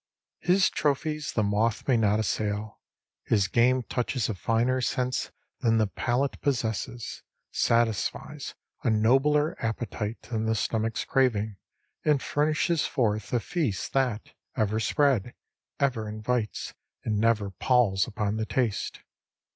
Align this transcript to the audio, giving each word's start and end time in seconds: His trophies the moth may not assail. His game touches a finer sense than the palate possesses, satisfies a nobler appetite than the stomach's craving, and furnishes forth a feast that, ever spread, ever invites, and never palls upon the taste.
His 0.39 0.67
trophies 0.71 1.33
the 1.33 1.43
moth 1.43 1.87
may 1.87 1.95
not 1.95 2.19
assail. 2.19 2.79
His 3.23 3.47
game 3.47 3.83
touches 3.83 4.29
a 4.29 4.33
finer 4.33 4.81
sense 4.81 5.29
than 5.59 5.77
the 5.77 5.85
palate 5.85 6.41
possesses, 6.41 7.21
satisfies 7.51 8.55
a 8.83 8.89
nobler 8.89 9.55
appetite 9.63 10.19
than 10.31 10.47
the 10.47 10.55
stomach's 10.55 11.05
craving, 11.05 11.57
and 12.03 12.19
furnishes 12.19 12.83
forth 12.87 13.31
a 13.31 13.39
feast 13.39 13.93
that, 13.93 14.31
ever 14.57 14.79
spread, 14.79 15.35
ever 15.79 16.09
invites, 16.09 16.73
and 17.03 17.19
never 17.19 17.51
palls 17.51 18.07
upon 18.07 18.37
the 18.37 18.45
taste. 18.47 19.01